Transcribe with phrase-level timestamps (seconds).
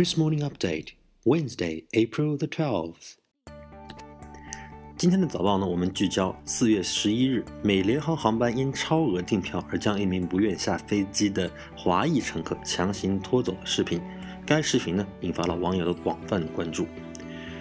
[0.00, 0.92] Chris Morning Update,
[1.26, 3.16] Wednesday, April the twelfth.
[4.96, 14.00] 今天的早报呢，我们聚焦四月十一日，美联航航班因超额订票而将一名不愿下飞机的华裔乘客强行拖走的视频。
[14.46, 16.86] 该视频呢，引发了网友的广泛关注。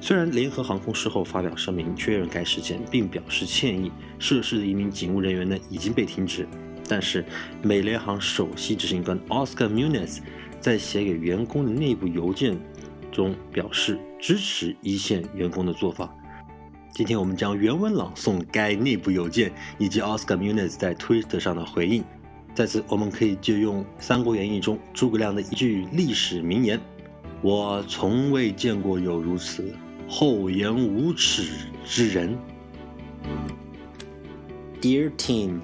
[0.00, 6.46] 虽然联合航空事后发表声明确认该事件，并表示歉意，涉事的一名警务人员呢已经被停职，
[6.88, 7.24] 但是
[7.60, 10.20] 美联航首席执行官 Oscar Muniz。
[10.60, 12.56] 在写给员工的内部邮件
[13.10, 16.14] 中表示支持一线员工的做法。
[16.92, 22.04] 今天我们将原文朗诵该内部邮件以及 Oscar Muniz 在 Twitter 上的回应。
[22.52, 26.78] 在此，我们可以借用《三国演义》中诸葛亮的一句历史名言
[27.42, 29.72] ：“我从未见过有如此
[30.08, 31.44] 厚颜无耻
[31.84, 32.36] 之人。”
[34.82, 35.60] Dear team,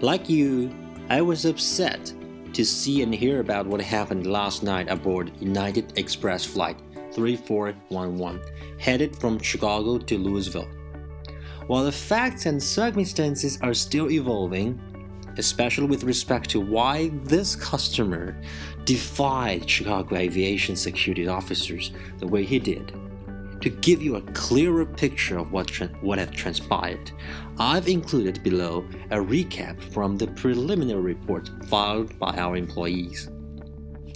[0.00, 0.70] like you,
[1.08, 2.12] I was upset.
[2.54, 6.78] To see and hear about what happened last night aboard United Express Flight
[7.12, 8.40] 3411,
[8.78, 10.68] headed from Chicago to Louisville.
[11.66, 14.80] While the facts and circumstances are still evolving,
[15.38, 18.36] especially with respect to why this customer
[18.84, 22.92] defied Chicago aviation security officers the way he did,
[23.62, 25.70] to give you a clearer picture of what,
[26.02, 27.12] what had transpired,
[27.58, 33.30] I've included below a recap from the preliminary report filed by our employees.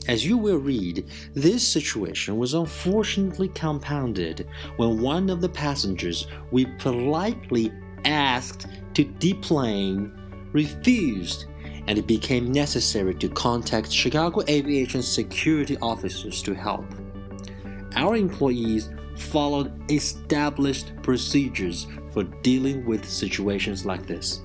[0.09, 6.67] As you will read, this situation was unfortunately compounded when one of the passengers we
[6.79, 7.73] politely
[8.05, 10.13] asked to deplane
[10.53, 11.47] refused,
[11.89, 16.87] and it became necessary to contact Chicago aviation security officers to help.
[17.97, 24.43] Our employees followed established procedures for dealing with situations like this.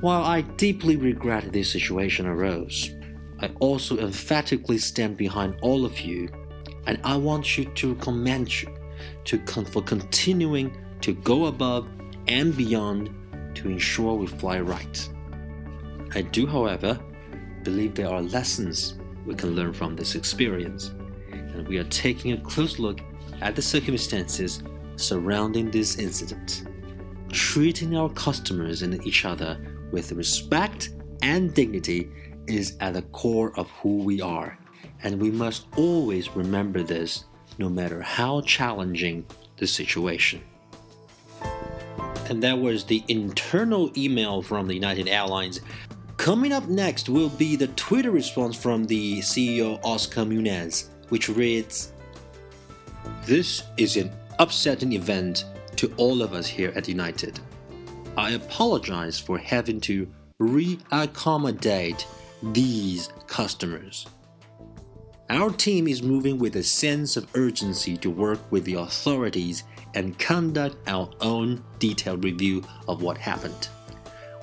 [0.00, 2.90] While I deeply regret this situation arose,
[3.40, 6.28] I also emphatically stand behind all of you,
[6.86, 8.68] and I want you to commend you
[9.24, 11.88] to con- for continuing to go above
[12.28, 13.10] and beyond
[13.54, 15.08] to ensure we fly right.
[16.14, 16.98] I do, however,
[17.62, 18.94] believe there are lessons
[19.26, 20.92] we can learn from this experience,
[21.32, 23.00] and we are taking a close look
[23.40, 24.62] at the circumstances
[24.96, 26.64] surrounding this incident.
[27.30, 29.58] Treating our customers and each other
[29.90, 30.90] with respect
[31.22, 32.10] and dignity
[32.46, 34.58] is at the core of who we are,
[35.02, 37.24] and we must always remember this
[37.58, 39.24] no matter how challenging
[39.56, 40.40] the situation.
[42.28, 45.60] And that was the internal email from the United Airlines.
[46.16, 51.92] Coming up next will be the Twitter response from the CEO Oscar Munoz, which reads
[53.24, 55.44] this is an upsetting event
[55.76, 57.40] to all of us here at United.
[58.16, 60.06] I apologize for having to
[60.38, 62.06] re-accommodate
[62.42, 64.06] these customers.
[65.30, 69.64] Our team is moving with a sense of urgency to work with the authorities
[69.94, 73.68] and conduct our own detailed review of what happened.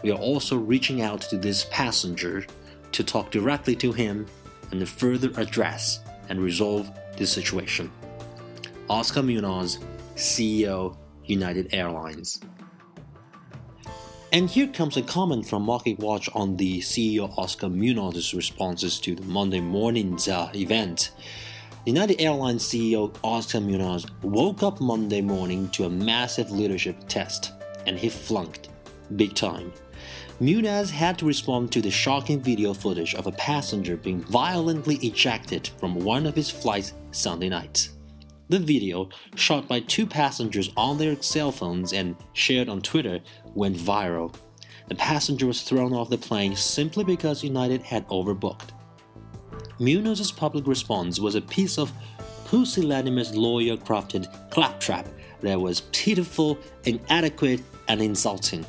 [0.01, 2.45] We are also reaching out to this passenger
[2.93, 4.25] to talk directly to him
[4.71, 7.91] and further address and resolve this situation.
[8.91, 9.79] Oscar Munoz,
[10.17, 12.41] CEO, United Airlines.
[14.33, 19.15] And here comes a comment from Market Watch on the CEO Oscar Munoz's responses to
[19.15, 21.11] the Monday morning's uh, event.
[21.85, 27.53] United Airlines CEO Oscar Munoz woke up Monday morning to a massive leadership test,
[27.87, 28.67] and he flunked
[29.15, 29.71] big time.
[30.41, 35.69] Munoz had to respond to the shocking video footage of a passenger being violently ejected
[35.79, 37.87] from one of his flights Sunday night.
[38.51, 43.21] The video, shot by two passengers on their cell phones and shared on Twitter,
[43.53, 44.35] went viral.
[44.89, 48.71] The passenger was thrown off the plane simply because United had overbooked.
[49.79, 51.93] Munoz's public response was a piece of
[52.43, 55.07] pusillanimous lawyer crafted claptrap
[55.39, 58.65] that was pitiful, inadequate, and insulting.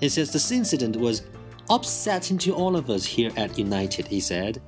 [0.00, 1.22] He says this incident was
[1.68, 4.60] upsetting to all of us here at United, he said.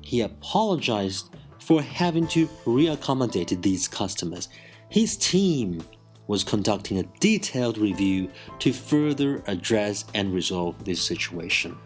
[0.00, 1.32] He apologized
[1.68, 4.48] for having to reaccommodate these customers.
[4.88, 5.82] His team
[6.26, 8.30] was conducting a detailed review
[8.60, 11.76] to further address and resolve this situation.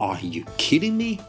[0.00, 1.20] Are you kidding me?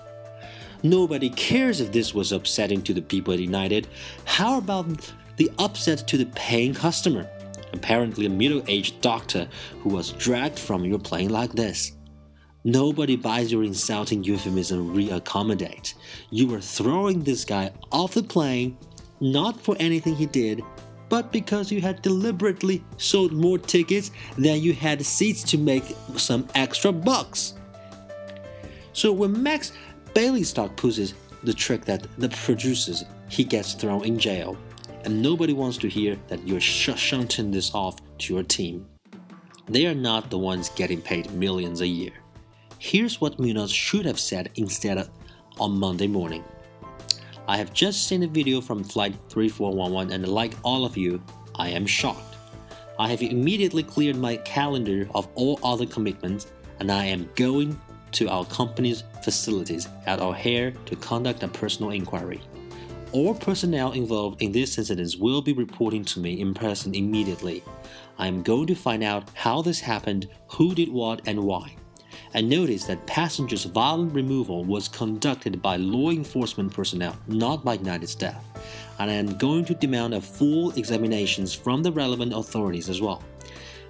[0.81, 3.87] Nobody cares if this was upsetting to the people at United.
[4.25, 7.29] How about the upset to the paying customer?
[7.71, 9.47] Apparently, a middle aged doctor
[9.81, 11.91] who was dragged from your plane like this.
[12.63, 15.95] Nobody buys your insulting euphemism reaccommodate.
[16.29, 18.77] You were throwing this guy off the plane
[19.19, 20.61] not for anything he did,
[21.09, 26.47] but because you had deliberately sold more tickets than you had seats to make some
[26.55, 27.55] extra bucks.
[28.93, 29.71] So when Max
[30.13, 34.55] Bialystock puts the trick that the producers he gets thrown in jail,
[35.03, 38.85] and nobody wants to hear that you're sh- shunting this off to your team.
[39.67, 42.11] They are not the ones getting paid millions a year.
[42.83, 45.07] Here's what Munoz should have said instead
[45.59, 46.43] on Monday morning.
[47.47, 51.21] I have just seen a video from Flight 3411, and like all of you,
[51.53, 52.37] I am shocked.
[52.97, 57.79] I have immediately cleared my calendar of all other commitments, and I am going
[58.13, 62.41] to our company's facilities at O'Hare to conduct a personal inquiry.
[63.11, 67.63] All personnel involved in this incident will be reporting to me in person immediately.
[68.17, 71.75] I am going to find out how this happened, who did what, and why.
[72.33, 78.07] I noticed that passengers' violent removal was conducted by law enforcement personnel, not by United
[78.07, 78.41] staff,
[78.99, 83.21] and I am going to demand a full examinations from the relevant authorities as well.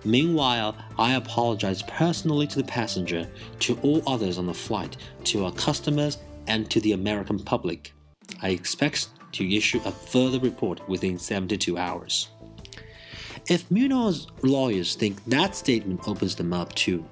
[0.03, 3.29] Meanwhile, I apologize personally to the passenger,
[3.59, 6.17] to all others on the flight, to our customers,
[6.47, 7.93] and to the American public.
[8.41, 12.29] I expect to issue a further report within 72 hours.
[13.47, 17.05] If Munoz's lawyers think that statement opens them up to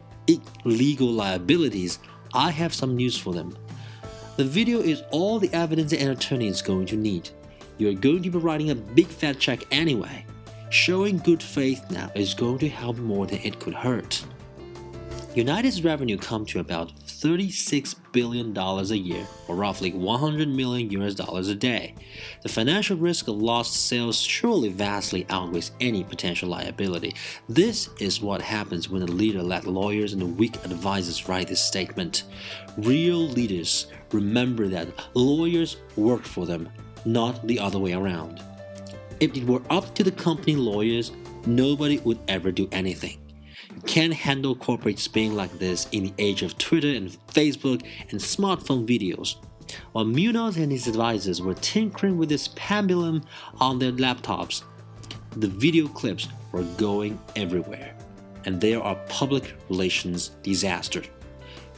[0.66, 2.00] legal liabilities,
[2.34, 3.58] I have some news for them.
[4.38, 7.30] The video is all the evidence an attorney is going to need.
[7.78, 10.26] You're going to be writing a big fat check anyway.
[10.70, 14.24] Showing good faith now is going to help more than it could hurt.
[15.36, 21.50] United's revenue come to about $36 billion a year, or roughly 100 million US dollars
[21.50, 21.94] a day.
[22.44, 27.16] The financial risk of lost sales surely vastly outweighs any potential liability.
[27.50, 32.24] This is what happens when a leader let lawyers and weak advisors write this statement.
[32.78, 36.70] Real leaders remember that lawyers work for them,
[37.04, 38.42] not the other way around.
[39.20, 41.12] If it were up to the company lawyers,
[41.46, 43.18] nobody would ever do anything.
[43.86, 48.88] Can't handle corporate spin like this in the age of Twitter and Facebook and smartphone
[48.88, 49.36] videos.
[49.92, 53.24] While Munoz and his advisors were tinkering with this pendulum
[53.60, 54.64] on their laptops,
[55.36, 57.96] the video clips were going everywhere,
[58.46, 61.04] and there are public relations disaster.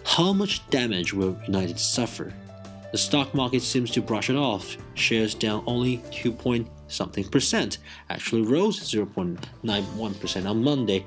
[0.06, 2.34] How much damage will United suffer?
[2.92, 4.76] The stock market seems to brush it off.
[4.96, 7.78] Shares down only 2 point something percent,
[8.10, 11.06] actually rose 0.91% on Monday,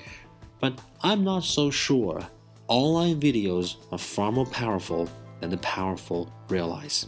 [0.64, 2.26] but I'm not so sure.
[2.68, 5.06] Online videos are far more powerful
[5.40, 7.06] than the powerful realize.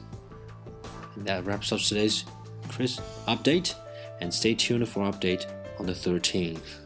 [1.14, 2.26] And that wraps up today's
[2.68, 3.74] Kris update,
[4.20, 5.46] and stay tuned for update
[5.80, 6.85] on the 13th.